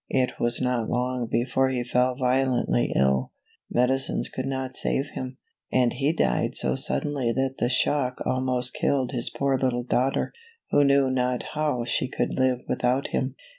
[0.09, 3.33] It was not long before he fell violently ill;
[3.69, 5.37] medicines CDuld not save him;
[5.71, 10.33] and he died so suddenly that the shock almost killed his poor little daughter,
[10.71, 13.35] who knew not how she could live without him.